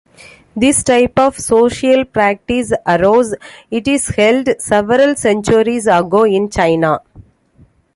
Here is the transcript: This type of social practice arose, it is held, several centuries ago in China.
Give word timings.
This 0.55 0.81
type 0.81 1.19
of 1.19 1.37
social 1.37 2.05
practice 2.05 2.73
arose, 2.87 3.35
it 3.69 3.87
is 3.87 4.07
held, 4.07 4.49
several 4.57 5.15
centuries 5.15 5.85
ago 5.85 6.23
in 6.23 6.49
China. 6.49 7.01